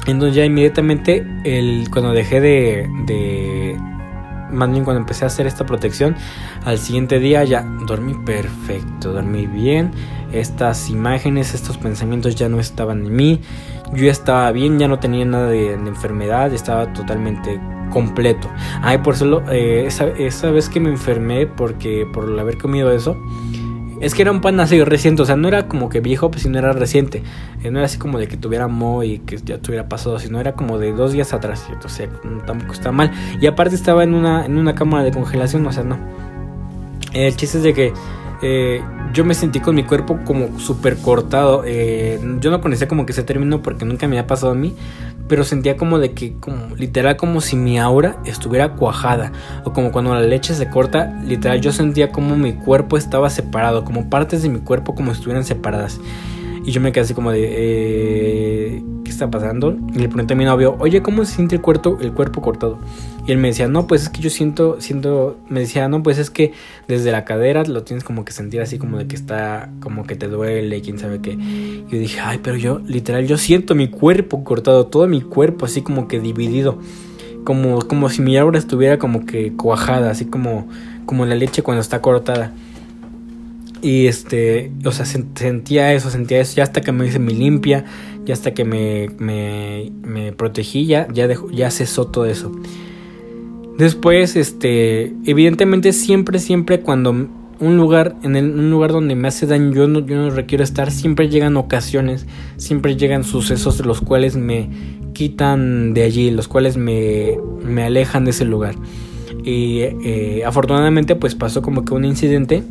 [0.07, 3.77] Entonces ya inmediatamente el cuando dejé de, de
[4.51, 6.17] más bien cuando empecé a hacer esta protección,
[6.65, 9.93] al siguiente día ya dormí perfecto, dormí bien,
[10.33, 13.41] estas imágenes, estos pensamientos ya no estaban en mí,
[13.93, 18.49] yo ya estaba bien, ya no tenía nada de, enfermedad, estaba totalmente completo.
[18.83, 23.17] Ay, por solo eh, esa, esa vez que me enfermé porque por haber comido eso,
[24.01, 26.43] es que era un pan así reciente, o sea, no era como que viejo, pues
[26.43, 27.23] sino era reciente.
[27.63, 30.41] Eh, no era así como de que tuviera mo y que ya tuviera pasado, sino
[30.41, 31.67] era como de dos días atrás.
[31.85, 32.09] O sea,
[32.47, 33.11] tampoco está mal.
[33.41, 35.99] Y aparte estaba en una, en una cámara de congelación, o sea, no.
[37.13, 37.93] El chiste es de que
[38.43, 38.81] eh,
[39.13, 41.63] yo me sentí con mi cuerpo como súper cortado.
[41.67, 44.75] Eh, yo no conocía como que se terminó porque nunca me había pasado a mí
[45.29, 49.33] pero sentía como de que, como literal, como si mi aura estuviera cuajada,
[49.65, 53.85] o como cuando la leche se corta, literal, yo sentía como mi cuerpo estaba separado,
[53.85, 56.01] como partes de mi cuerpo como estuvieran separadas.
[56.65, 59.77] Y yo me quedé así como de, eh, ¿qué está pasando?
[59.93, 62.79] Y le pregunté a mi novio, oye, ¿cómo se siente el cuerpo, el cuerpo cortado?
[63.27, 66.19] Y él me decía, no, pues es que yo siento, siento, me decía, no, pues
[66.19, 66.53] es que
[66.87, 70.15] desde la cadera lo tienes como que sentir así como de que está, como que
[70.15, 71.33] te duele, quién sabe qué.
[71.33, 75.67] Y yo dije, ay, pero yo, literal, yo siento mi cuerpo cortado, todo mi cuerpo
[75.67, 76.79] así como que dividido.
[77.45, 80.69] Como, como si mi aura estuviera como que cuajada, así como,
[81.07, 82.53] como la leche cuando está cortada.
[83.81, 87.85] Y este, o sea, sentía eso, sentía eso, ya hasta que me hice mi limpia,
[88.29, 92.53] ya hasta que me, me, protegí, ya, ya, ya cesó todo eso.
[93.79, 99.73] Después, este, evidentemente siempre, siempre cuando un lugar, en un lugar donde me hace daño,
[99.73, 102.27] yo no, yo no requiero estar, siempre llegan ocasiones,
[102.59, 104.69] siempre llegan sucesos de los cuales me
[105.15, 108.75] quitan de allí, los cuales me, me alejan de ese lugar.
[109.43, 112.63] Y eh, afortunadamente pues pasó como que un incidente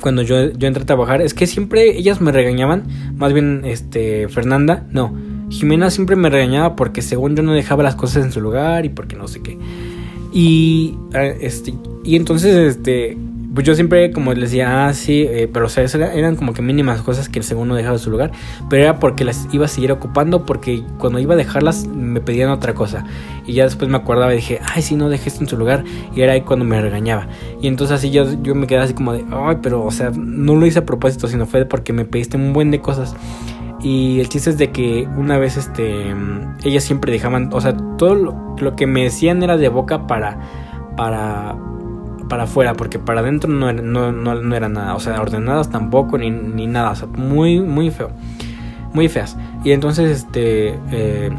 [0.00, 2.84] cuando yo, yo entré a trabajar, es que siempre ellas me regañaban,
[3.16, 5.14] más bien este Fernanda, no,
[5.50, 8.88] Jimena siempre me regañaba porque según yo no dejaba las cosas en su lugar y
[8.88, 9.58] porque no sé qué.
[10.32, 13.18] Y eh, este y entonces este
[13.54, 16.62] pues yo siempre como les decía, ah, sí, eh, pero o sea, eran como que
[16.62, 18.30] mínimas cosas que el segundo dejaba en su lugar,
[18.68, 22.50] pero era porque las iba a seguir ocupando, porque cuando iba a dejarlas me pedían
[22.50, 23.04] otra cosa.
[23.46, 25.84] Y ya después me acordaba y dije, ay, sí, no dejé esto en su lugar,
[26.14, 27.26] y era ahí cuando me regañaba.
[27.60, 30.54] Y entonces así yo, yo me quedaba así como de, ay, pero o sea, no
[30.54, 33.16] lo hice a propósito, sino fue porque me pediste un buen de cosas.
[33.82, 36.14] Y el chiste es de que una vez, este,
[36.64, 40.38] ellas siempre dejaban, o sea, todo lo, lo que me decían era de boca para,
[40.96, 41.56] para,
[42.30, 46.30] para afuera, porque para adentro no, no, no, era nada, o sea, ordenadas tampoco, ni,
[46.30, 48.10] ni, nada, o sea, muy, muy feo,
[48.94, 49.36] muy feas.
[49.64, 51.30] Y entonces, este, eh,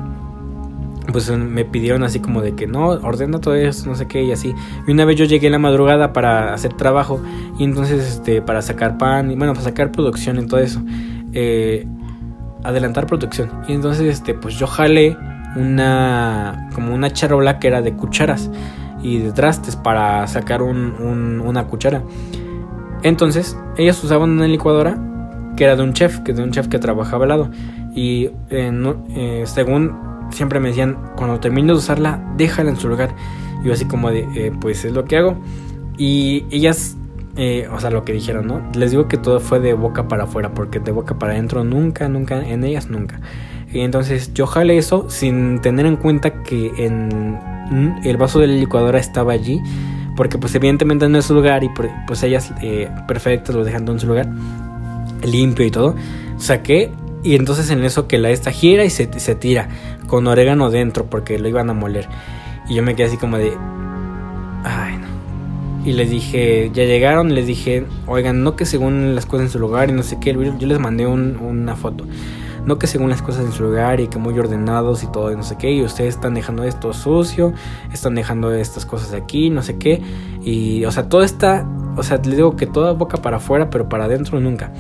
[1.12, 4.34] pues me pidieron así como de que no, ordena todo eso, no sé qué, y
[4.34, 4.54] así.
[4.86, 7.22] Y una vez yo llegué en la madrugada para hacer trabajo,
[7.58, 10.82] y entonces, este, para sacar pan, y bueno, para sacar producción y todo eso,
[11.34, 11.88] eh,
[12.64, 13.50] adelantar producción.
[13.70, 15.18] Y entonces, este, pues yo jalé
[15.56, 18.50] una, como una charola que era de cucharas
[19.02, 22.04] y de trastes para sacar un, una cuchara.
[23.04, 24.98] Entonces, ellas usaban una licuadora
[25.58, 27.52] que era de un chef, que de un chef que trabajaba al lado.
[27.94, 28.72] Y eh,
[29.16, 33.14] eh, según siempre me decían, cuando termines de usarla, déjala en su lugar.
[33.64, 35.38] Y yo así como de, eh, pues es lo que hago.
[35.98, 36.98] Y ellas,
[37.36, 38.62] eh, o sea, lo que dijeron, ¿no?
[38.74, 42.08] Les digo que todo fue de boca para afuera, porque de boca para adentro nunca,
[42.10, 43.20] nunca, en ellas nunca.
[43.72, 47.40] Y entonces yo jalé eso sin tener en cuenta que en
[48.04, 49.62] el vaso de la licuadora estaba allí.
[50.16, 54.00] Porque pues evidentemente no es su lugar y pues ellas eh, perfectas lo dejan en
[54.00, 54.28] su lugar.
[55.24, 55.96] Limpio y todo.
[56.38, 56.92] Saqué
[57.24, 59.70] y entonces en eso que la esta gira y se, se tira
[60.08, 62.08] con orégano dentro porque lo iban a moler.
[62.68, 63.54] Y yo me quedé así como de...
[64.64, 65.12] Ay, no.
[65.86, 69.60] Y les dije, ya llegaron, les dije, oigan, no que según las cosas en su
[69.60, 72.06] lugar y no sé qué, yo les mandé una foto.
[72.66, 75.36] No que según las cosas en su lugar y que muy ordenados y todo y
[75.36, 75.72] no sé qué.
[75.72, 77.54] Y ustedes están dejando esto sucio,
[77.92, 80.02] están dejando estas cosas aquí, no sé qué.
[80.44, 83.90] Y, o sea, todo está, o sea, les digo que toda boca para afuera, pero
[83.90, 84.72] para adentro nunca.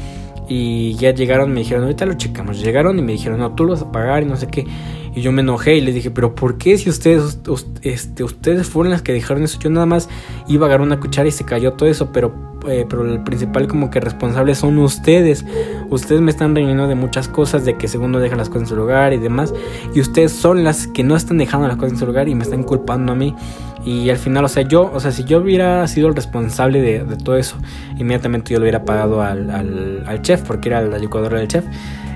[0.47, 2.59] Y ya llegaron, me dijeron, ahorita lo checamos.
[2.61, 4.67] Llegaron y me dijeron, no, tú lo vas a pagar y no sé qué.
[5.13, 7.39] Y yo me enojé y les dije, pero ¿por qué si ustedes,
[7.82, 9.60] este, ustedes fueron las que dejaron eso?
[9.60, 10.08] Yo nada más
[10.47, 12.34] iba a agarrar una cuchara y se cayó todo eso, pero,
[12.67, 15.45] eh, pero el principal como que responsable son ustedes.
[15.89, 18.76] Ustedes me están rellenando de muchas cosas, de que segundo dejan las cosas en su
[18.78, 19.54] lugar y demás.
[19.93, 22.43] Y ustedes son las que no están dejando las cosas en su lugar y me
[22.43, 23.36] están culpando a mí.
[23.84, 27.00] Y al final, o sea, yo, o sea, si yo hubiera sido el responsable de,
[27.17, 27.58] todo eso,
[27.97, 31.65] inmediatamente yo lo hubiera pagado al, al, chef, porque era la licuadora del chef.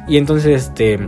[0.08, 1.00] Y entonces, este,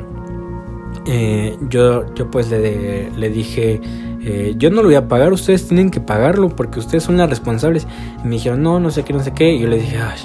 [1.07, 3.79] eh, yo, yo pues le, le dije,
[4.21, 7.29] eh, yo no lo voy a pagar, ustedes tienen que pagarlo porque ustedes son las
[7.29, 7.87] responsables.
[8.23, 9.53] Y me dijeron, no, no sé qué, no sé qué.
[9.53, 10.19] Y yo le dije, Ay.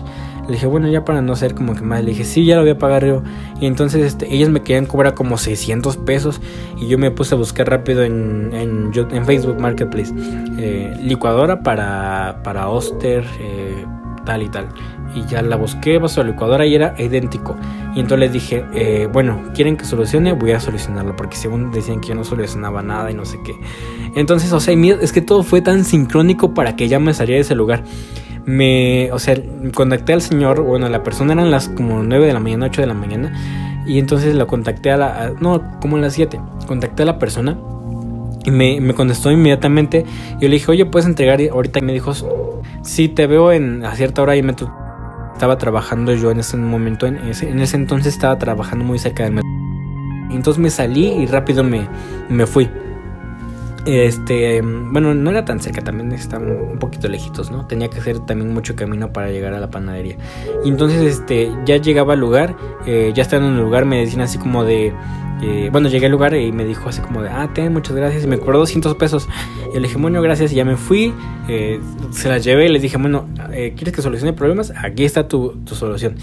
[0.47, 2.63] le dije, bueno, ya para no ser como que más, le dije, sí, ya lo
[2.63, 3.23] voy a pagar yo.
[3.61, 6.41] Y entonces este, ellas me querían cobrar como 600 pesos.
[6.81, 8.93] Y yo me puse a buscar rápido en, en,
[9.25, 10.13] Facebook Marketplace
[10.59, 13.25] eh, licuadora para, para Oster,
[14.25, 14.69] tal y tal
[15.15, 17.57] y ya la busqué, a la licuadora y era idéntico.
[17.95, 20.33] Y entonces les dije, eh, bueno, ¿quieren que solucione?
[20.33, 23.55] Voy a solucionarlo, porque según decían que yo no solucionaba nada y no sé qué.
[24.15, 27.43] Entonces, o sea, es que todo fue tan sincrónico para que ya me saliera de
[27.43, 27.85] ese lugar.
[28.45, 29.37] Me, o sea,
[29.75, 32.87] contacté al señor, bueno, la persona eran las como 9 de la mañana, 8 de
[32.87, 33.33] la mañana.
[33.87, 36.41] Y entonces lo contacté a la, no, como a las 7.
[36.67, 37.57] Contacté a la persona
[38.45, 40.05] y me, me, contestó inmediatamente.
[40.41, 41.79] Yo le dije, oye, ¿puedes entregar ahorita?
[41.79, 42.13] Y me dijo,
[42.83, 44.55] sí, te veo en, a cierta hora y me
[45.43, 49.25] estaba trabajando yo en ese momento, en ese, en ese entonces estaba trabajando muy cerca
[49.25, 49.51] del metro.
[50.31, 51.89] Entonces me salí y rápido me,
[52.29, 52.71] me fui.
[53.85, 57.67] Este, bueno, no era tan cerca, también estaban un poquito lejitos, ¿no?
[57.67, 60.17] Tenía que hacer también mucho camino para llegar a la panadería.
[60.65, 62.55] Y entonces, este, ya llegaba al lugar,
[62.87, 64.93] eh, ya estando en el lugar, me decían así como de,
[65.43, 68.23] eh, bueno, llegué al lugar y me dijo así como de, ah, ten, muchas gracias.
[68.25, 69.29] Y me cobró 200 pesos.
[69.73, 70.53] Y le dije, bueno, gracias.
[70.53, 71.13] Y ya me fui,
[71.49, 74.73] eh, se las llevé y les dije, bueno, eh, ¿quieres que solucione problemas?
[74.83, 76.15] Aquí está tu, tu, solución.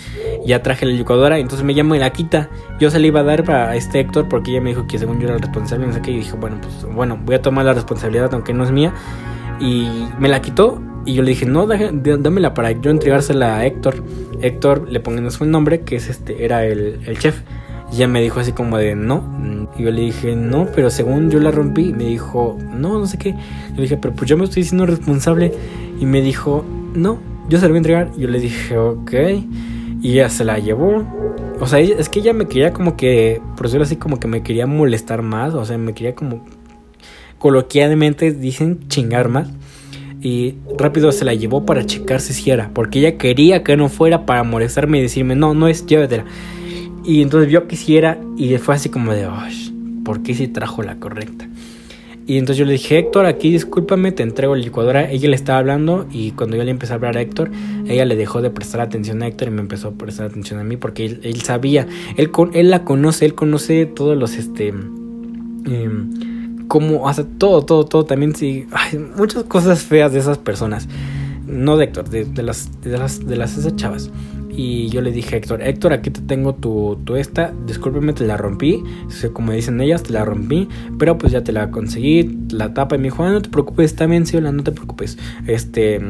[0.45, 2.49] Ya traje la licuadora entonces me llamo y la quita.
[2.79, 5.19] Yo se la iba a dar para este Héctor porque ella me dijo que según
[5.19, 6.11] yo era el responsable, no sé qué.
[6.11, 8.93] Y dije, bueno, pues bueno, voy a tomar la responsabilidad aunque no es mía.
[9.59, 14.03] Y me la quitó y yo le dije, no, dámela para yo entregársela a Héctor.
[14.41, 17.41] Héctor, le ponemos un nombre, que es este, era el, el chef.
[17.91, 19.23] Y ella me dijo así como de no.
[19.77, 21.93] Y yo le dije, no, pero según yo la rompí.
[21.93, 23.31] me dijo, no, no sé qué.
[23.31, 25.51] Yo le dije, pero pues yo me estoy diciendo responsable.
[25.99, 28.11] Y me dijo, no, yo se la voy a entregar.
[28.17, 29.13] Y yo le dije, ok.
[30.01, 31.03] Y ella se la llevó.
[31.59, 34.43] O sea, es que ella me quería como que, por decirlo así, como que me
[34.43, 35.55] quería molestar más.
[35.55, 36.45] O sea, me quería como,
[37.39, 39.49] coloquialmente dicen, chingar más.
[40.21, 42.69] Y rápido se la llevó para checarse si era.
[42.73, 46.25] Porque ella quería que no fuera para molestarme y decirme, no, no es, llévatela.
[47.03, 49.27] Y entonces yo quisiera y fue así como de,
[50.03, 51.47] ¿por qué si trajo la correcta?
[52.29, 55.09] Y entonces yo le dije, Héctor, aquí discúlpame, te entrego la licuadora.
[55.09, 57.49] Ella le estaba hablando y cuando yo le empecé a hablar a Héctor,
[57.87, 60.63] ella le dejó de prestar atención a Héctor y me empezó a prestar atención a
[60.63, 65.89] mí porque él, sabía, él, él la conoce, él conoce todos los, este, eh,
[66.67, 68.05] como, hace todo, todo, todo.
[68.05, 70.87] También sí, hay muchas cosas feas de esas personas.
[71.47, 74.11] No de Héctor, de, las, de las, de las esas chavas.
[74.61, 78.27] Y yo le dije a Héctor, Héctor, aquí te tengo tu, tu esta, discúlpeme, te
[78.27, 78.83] la rompí,
[79.31, 80.67] como dicen ellas, te la rompí,
[80.97, 83.85] pero pues ya te la conseguí, la tapa y me dijo, ah, no te preocupes,
[83.85, 85.17] está bien, hola, no te preocupes.
[85.47, 86.01] Este,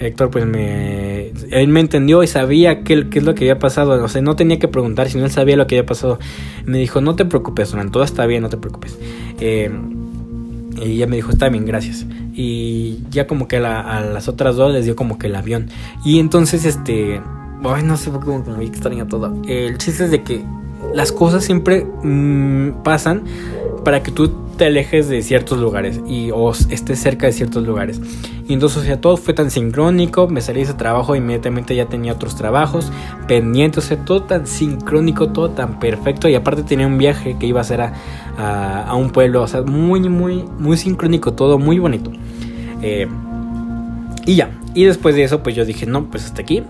[0.00, 4.02] Héctor pues me, él me entendió y sabía qué, qué es lo que había pasado,
[4.02, 6.18] o sea, no tenía que preguntar, sino él sabía lo que había pasado.
[6.64, 8.98] Me dijo, no te preocupes, Donan, todo está bien, no te preocupes.
[9.38, 9.70] Eh,
[10.80, 12.06] Y ella me dijo, está bien, gracias.
[12.34, 15.68] Y ya como que a, las otras dos les dio como que el avión.
[16.06, 17.20] Y entonces, este...
[17.64, 19.34] Ay, no sé, fue como, como muy extraño todo.
[19.46, 20.44] El chiste es de que
[20.94, 23.24] las cosas siempre mm, pasan
[23.84, 28.00] para que tú te alejes de ciertos lugares y o estés cerca de ciertos lugares.
[28.48, 31.86] Y entonces, o sea, todo fue tan sincrónico, me salí de ese trabajo, inmediatamente ya
[31.86, 32.90] tenía otros trabajos
[33.26, 36.28] pendientes, o sea, todo tan sincrónico, todo tan perfecto.
[36.28, 39.62] Y aparte tenía un viaje que iba a hacer a, a, un pueblo, o sea,
[39.62, 42.10] muy, muy, muy sincrónico, todo muy bonito.
[42.82, 43.06] Eh,
[44.26, 46.62] y ya, y después de eso, pues yo dije, no, pues hasta aquí.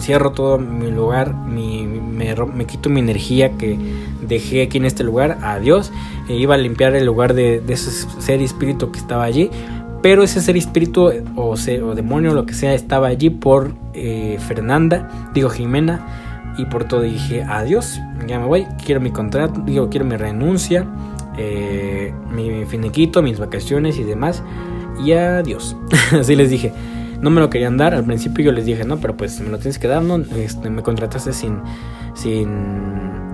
[0.00, 3.78] cierro todo mi lugar, mi, me, me, quito mi energía que
[4.22, 5.38] dejé aquí en este lugar.
[5.42, 5.92] Adiós.
[6.28, 9.50] E iba a limpiar el lugar de, ese ser espíritu que estaba allí.
[10.00, 15.30] Pero ese ser espíritu o, o demonio, lo que sea, estaba allí por eh, Fernanda,
[15.34, 16.54] digo Jimena.
[16.56, 20.86] Y por todo dije, adiós, ya me voy, quiero mi contrato, digo, quiero mi renuncia,
[21.36, 24.42] eh, mi finiquito, mis vacaciones y demás.
[25.04, 25.76] Y adiós.
[26.12, 26.72] Así les dije
[27.20, 27.94] no me lo querían dar.
[27.94, 30.16] Al principio yo les dije, no, pero pues me lo tienes que dar, ¿no?
[30.36, 31.58] Este, me contrataste sin,
[32.14, 32.48] sin,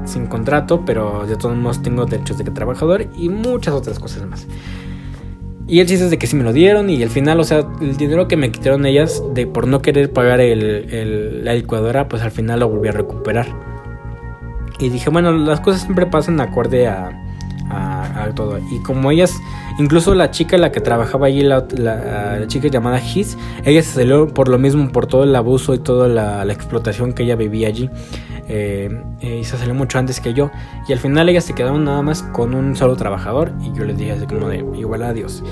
[0.05, 4.47] sin contrato, pero de todos modos tengo derechos de trabajador y muchas otras cosas más.
[5.67, 7.67] Y el chiste es de que sí me lo dieron y al final, o sea,
[7.81, 12.23] el dinero que me quitaron ellas de por no querer pagar el, la licuadora, pues
[12.23, 13.47] al final lo volví a recuperar.
[14.79, 17.24] Y dije, bueno, las cosas siempre pasan acorde a,
[17.71, 18.59] a, todo.
[18.71, 19.41] Y como ellas,
[19.79, 21.67] incluso la chica la que trabajaba allí, la,
[22.47, 26.09] chica llamada His, ella se salió por lo mismo, por todo el abuso y toda
[26.09, 27.91] la, explotación que ella vivía allí.
[28.47, 28.91] Eh,
[29.21, 30.51] eh, y se salió mucho antes que yo.
[30.87, 33.53] Y al final ellas se quedaron nada más con un solo trabajador.
[33.61, 35.43] Y yo les dije así como de igual adiós.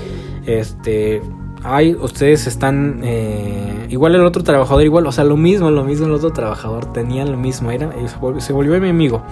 [0.45, 1.21] Este.
[1.63, 2.99] Ay, ustedes están.
[3.03, 6.91] Eh, igual el otro trabajador, igual, o sea, lo mismo, lo mismo el otro trabajador,
[6.91, 7.89] tenía lo mismo, era,
[8.39, 9.23] se volvió mi amigo.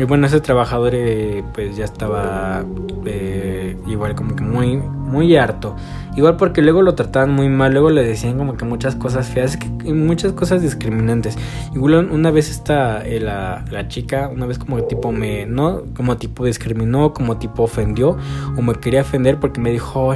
[0.00, 2.64] Y bueno, ese trabajador eh, pues ya estaba
[3.04, 5.76] eh, igual como que muy, muy harto.
[6.16, 9.58] Igual porque luego lo trataban muy mal, luego le decían como que muchas cosas feas,
[9.58, 11.36] que, muchas cosas discriminantes.
[11.74, 16.16] Igual una vez esta, eh, la, la, chica, una vez como tipo me, no, como
[16.16, 18.16] tipo discriminó, como tipo ofendió,
[18.56, 20.14] o me quería ofender porque me dijo,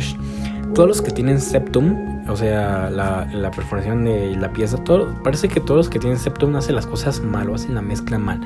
[0.75, 5.61] todos los que tienen septum, o sea, la, perforación de la pieza, todo, parece que
[5.61, 8.41] todos los que tienen septum hacen las cosas mal o hacen la mezcla mal.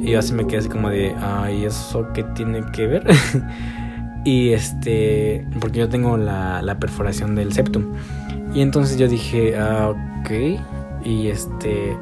[0.00, 3.06] Y yo así me quedé así como de, ay, ¿eso qué tiene que ver?
[4.24, 7.84] y este, porque yo tengo la, la, perforación del septum.
[8.54, 10.30] Y entonces yo dije, ah, ok.
[11.04, 11.96] Y este,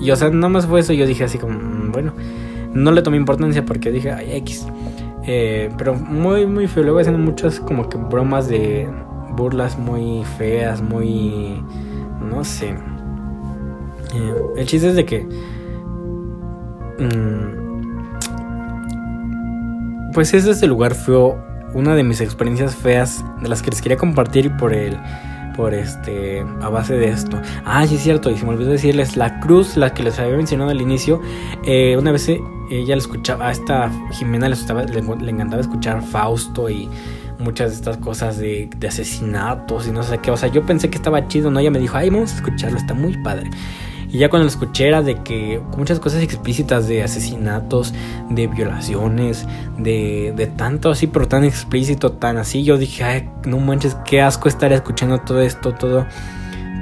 [0.00, 0.92] y o sea, nada más fue eso.
[0.92, 2.14] Yo dije así como, mm, bueno,
[2.72, 4.66] no le tomé importancia porque dije, ay, X.
[5.26, 6.82] Eh, pero muy, muy feo.
[6.82, 8.88] Luego haciendo muchas como que bromas de
[9.36, 11.62] burlas muy feas, muy...
[12.20, 12.70] no sé.
[14.14, 15.26] Eh, el chiste es de que...
[16.98, 17.60] Mm,
[20.12, 21.34] pues ese es el lugar fue
[21.72, 24.98] una de mis experiencias feas de las que les quería compartir por el
[25.52, 29.16] por este a base de esto ah sí es cierto y se me olvidó decirles
[29.16, 31.20] la cruz la que les había mencionado al inicio
[31.64, 36.70] eh, una vez eh, ella le escuchaba a esta Jimena le, le, encantaba escuchar Fausto
[36.70, 36.88] y
[37.40, 40.30] muchas de estas cosas de, asesinatos y no sé qué.
[40.30, 41.58] O sea, yo pensé que estaba chido, ¿no?
[41.58, 43.50] Ella me dijo, ay, vamos a escucharlo, está muy padre.
[44.12, 47.94] Y ya cuando lo escuché era de que muchas cosas explícitas de asesinatos,
[48.28, 49.46] de violaciones,
[49.78, 54.20] de, de tanto así, pero tan explícito, tan así, yo dije, ay, no manches, qué
[54.20, 56.06] asco estar escuchando todo esto, todo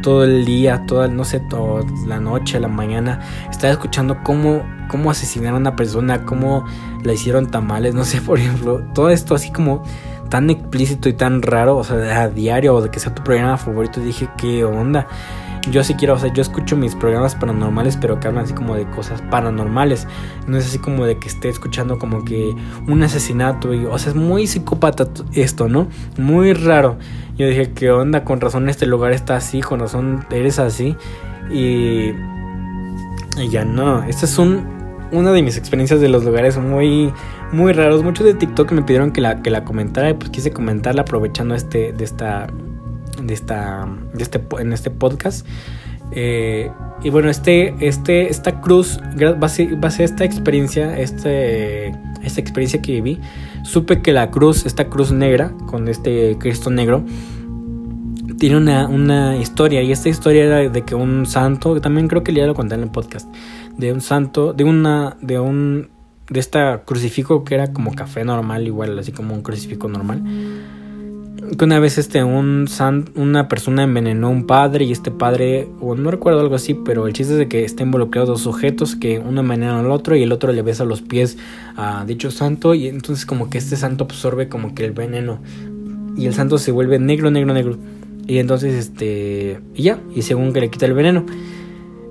[0.03, 5.11] todo el día, toda, no sé, toda la noche, la mañana, estar escuchando cómo, cómo
[5.11, 6.65] asesinaron a una persona, cómo
[7.03, 9.83] la hicieron tamales, no sé, por ejemplo, todo esto así como
[10.29, 13.57] tan explícito y tan raro, o sea, a diario o de que sea tu programa
[13.57, 15.07] favorito, dije, ¿qué onda?
[15.71, 18.75] Yo sí quiero, o sea, yo escucho mis programas paranormales, pero que hablan así como
[18.75, 20.07] de cosas paranormales.
[20.47, 22.55] No es así como de que esté escuchando como que
[22.87, 23.71] un asesinato.
[23.91, 25.89] O sea, es muy psicópata esto, ¿no?
[26.17, 26.97] Muy raro.
[27.37, 28.25] Yo dije, ¿qué onda?
[28.25, 30.97] Con razón este lugar está así, con razón eres así.
[31.51, 32.13] Y,
[33.37, 34.05] y ya no.
[34.05, 34.67] Esta es un,
[35.13, 37.13] una de mis experiencias de los lugares muy
[37.53, 38.03] muy raros.
[38.03, 41.55] Muchos de TikTok me pidieron que la, que la comentara y pues quise comentarla aprovechando
[41.55, 42.49] este, de esta,
[43.29, 45.47] de esta, de este, en este podcast.
[46.11, 46.71] Eh,
[47.03, 48.99] y bueno, este, este, esta cruz,
[49.39, 51.89] base, base a esta experiencia, este,
[52.23, 53.21] esta experiencia que viví,
[53.63, 57.05] supe que la cruz, esta cruz negra, con este Cristo negro,
[58.39, 59.83] tiene una, una historia.
[59.83, 62.83] Y esta historia era de que un santo, también creo que ya lo conté en
[62.83, 63.33] el podcast,
[63.77, 65.91] de un santo, de una, de un
[66.31, 70.23] de esta crucifijo que era como café normal, igual así como un crucifijo normal.
[71.57, 72.67] Que una vez este un
[73.15, 77.07] una persona envenenó a un padre y este padre, o no recuerdo algo así, pero
[77.07, 80.23] el chiste es de que está involucrado dos sujetos que uno envenena al otro y
[80.23, 81.39] el otro le besa los pies
[81.77, 85.41] a dicho santo y entonces como que este santo absorbe como que el veneno
[86.19, 87.79] y el santo se vuelve negro, negro, negro.
[88.27, 91.25] Y entonces, este, y ya, y según que le quita el veneno.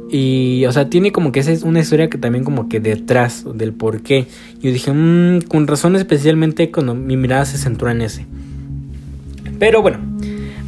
[0.10, 3.46] Y, o sea, tiene como que esa es una historia que también como que detrás
[3.54, 4.26] del por qué.
[4.62, 8.26] Yo dije, mmm, con razón especialmente cuando mi mirada se centró en ese.
[9.60, 10.00] Pero bueno,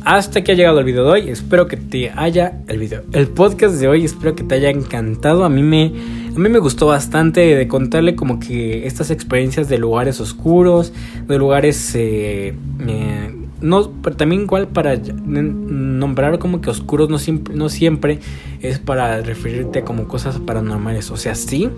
[0.06, 1.30] hasta que ha llegado el video de hoy.
[1.30, 4.06] Espero que te haya el video, el podcast de hoy.
[4.06, 5.44] Espero que te haya encantado.
[5.46, 5.94] A mí me,
[6.36, 10.94] a mí me gustó bastante de contarle como que estas experiencias de lugares oscuros,
[11.28, 12.56] de lugares eh,
[12.88, 18.20] eh, no, pero también igual para nombrar como que oscuros no siempre, no siempre
[18.62, 21.12] es para referirte como cosas paranormales.
[21.12, 21.70] O sea, sí,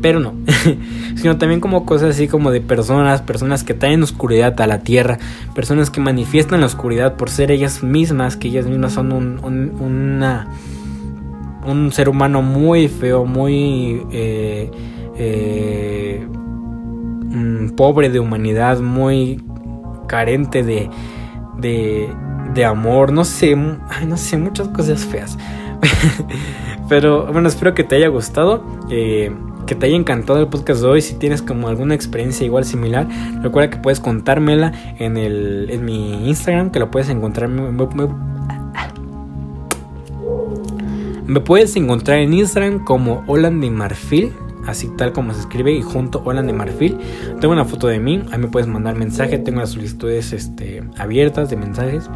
[0.00, 0.34] pero no.
[1.16, 5.18] Sino también como cosas así como de personas, personas que traen oscuridad a la tierra,
[5.54, 9.38] personas que manifiestan la oscuridad por ser ellas mismas, que ellas mismas son un,
[9.80, 10.48] una,
[11.66, 14.70] un ser humano muy feo, muy eh,
[15.16, 19.42] eh, mm, pobre de humanidad, muy
[20.06, 20.88] carente de,
[21.58, 22.08] de,
[22.54, 25.36] de amor, no sé, no sé, muchas cosas feas.
[26.88, 28.64] Pero bueno, espero que te haya gustado.
[28.90, 29.30] Eh,
[29.68, 31.02] que te haya encantado el podcast de hoy.
[31.02, 33.06] Si tienes como alguna experiencia igual similar,
[33.42, 37.48] recuerda que puedes contármela en, el, en mi Instagram, que lo puedes encontrar.
[37.50, 37.70] Me,
[41.26, 44.32] me, puedes encontrar en Instagram como Holland de Marfil
[44.66, 46.98] así tal como se escribe y junto Hola de Marfil.
[47.40, 51.48] Tengo una foto de mí, ahí me puedes mandar mensaje, tengo las solicitudes este, abiertas
[51.48, 52.10] de mensajes.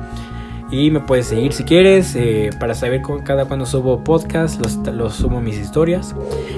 [0.73, 5.39] Y me puedes seguir si quieres eh, para saber cada cuando subo podcast, los, subo
[5.43, 6.17] mis historias.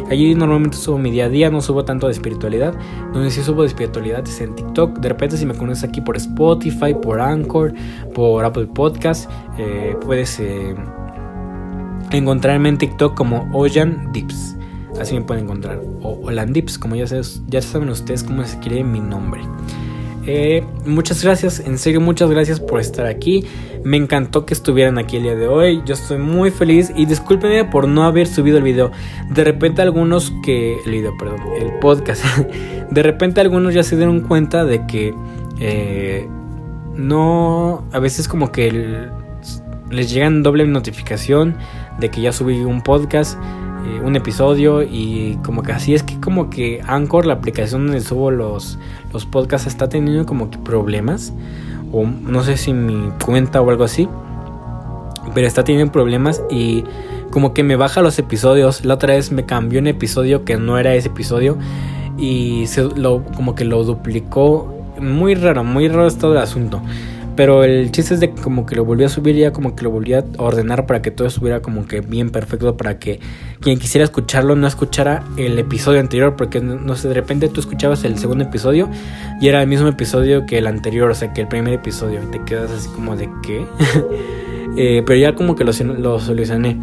[0.09, 2.75] Allí normalmente subo mi día a día, no subo tanto de espiritualidad.
[3.13, 5.01] Donde sí subo de espiritualidad es en TikTok.
[5.01, 7.75] De repente si me conoces aquí por Spotify, por Anchor,
[8.15, 10.77] por Apple Podcast, eh, puedes eh,
[12.13, 14.57] encontrarme en TikTok como Ojan Dips.
[15.01, 15.81] Así me pueden encontrar.
[16.03, 17.05] O Holandips, como ya,
[17.49, 19.41] ya saben ustedes cómo se quiere mi nombre.
[20.27, 23.45] Eh, muchas gracias, en serio, muchas gracias por estar aquí.
[23.85, 25.83] Me encantó que estuvieran aquí el día de hoy.
[25.85, 28.91] Yo estoy muy feliz y discúlpenme por no haber subido el video.
[29.31, 30.79] De repente algunos que...
[30.85, 32.25] El video, perdón, el podcast.
[32.91, 35.15] De repente algunos ya se dieron cuenta de que...
[35.61, 36.27] Eh,
[36.97, 37.85] no...
[37.93, 39.11] A veces como que
[39.91, 41.57] les llegan doble notificación
[41.99, 43.39] de que ya subí un podcast.
[43.87, 48.01] Eh, un episodio y como que así es que como que Anchor, la aplicación donde
[48.01, 48.79] subo los,
[49.15, 51.33] los podcasts, está teniendo como que problemas.
[51.93, 54.09] O no sé si mi cuenta o algo así.
[55.35, 56.85] Pero está teniendo problemas y
[57.31, 58.85] como que me baja los episodios.
[58.85, 61.57] La otra vez me cambió un episodio que no era ese episodio.
[62.19, 64.75] Y se lo, como que lo duplicó.
[65.01, 66.83] Muy raro, muy raro es todo el asunto.
[67.37, 69.83] Pero el chiste es de que como que lo volví a subir ya como que
[69.83, 73.19] lo volví a ordenar para que todo estuviera como que bien perfecto para que
[73.61, 78.05] quien quisiera escucharlo no escuchara el episodio anterior porque no sé, de repente tú escuchabas
[78.05, 78.89] el segundo episodio
[79.41, 82.27] y era el mismo episodio que el anterior, o sea que el primer episodio y
[82.31, 83.67] te quedas así como de qué.
[84.77, 86.79] eh, pero ya como que lo, lo solucioné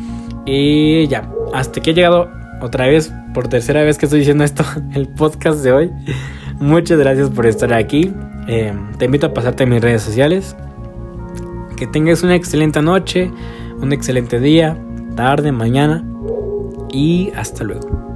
[0.46, 2.30] y ya, hasta que he llegado
[2.62, 5.92] otra vez, por tercera vez que estoy diciendo esto, el podcast de hoy.
[6.62, 8.14] Muchas gracias por estar aquí.
[8.48, 10.56] Eh, te invito a pasarte en mis redes sociales.
[11.76, 13.32] Que tengas una excelente noche,
[13.82, 14.78] un excelente día,
[15.16, 16.06] tarde, mañana
[16.92, 18.11] y hasta luego.